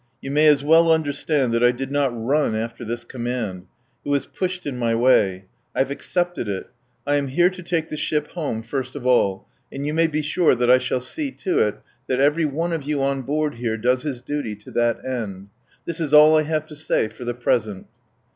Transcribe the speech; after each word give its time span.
"You 0.19 0.31
may 0.31 0.47
as 0.47 0.63
well 0.63 0.91
understand 0.91 1.53
that 1.53 1.63
I 1.63 1.69
did 1.69 1.91
not 1.91 2.09
run 2.11 2.55
after 2.55 2.83
this 2.83 3.03
command. 3.03 3.67
It 4.03 4.09
was 4.09 4.25
pushed 4.25 4.65
in 4.65 4.75
my 4.79 4.95
way. 4.95 5.45
I've 5.75 5.91
accepted 5.91 6.47
it. 6.49 6.71
I 7.05 7.17
am 7.17 7.27
here 7.27 7.51
to 7.51 7.61
take 7.61 7.89
the 7.89 7.97
ship 7.97 8.29
home 8.29 8.63
first 8.63 8.95
of 8.95 9.05
all, 9.05 9.45
and 9.71 9.85
you 9.85 9.93
may 9.93 10.07
be 10.07 10.23
sure 10.23 10.55
that 10.55 10.71
I 10.71 10.79
shall 10.79 11.01
see 11.01 11.29
to 11.29 11.59
it 11.59 11.75
that 12.07 12.19
every 12.19 12.45
one 12.45 12.73
of 12.73 12.81
you 12.81 12.99
on 13.03 13.21
board 13.21 13.53
here 13.61 13.77
does 13.77 14.01
his 14.01 14.23
duty 14.23 14.55
to 14.55 14.71
that 14.71 15.05
end. 15.05 15.49
This 15.85 15.99
is 15.99 16.15
all 16.15 16.35
I 16.35 16.41
have 16.41 16.65
to 16.65 16.75
say 16.75 17.07
for 17.07 17.23
the 17.23 17.35
present." 17.35 17.85